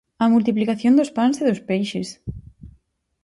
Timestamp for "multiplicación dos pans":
0.33-1.37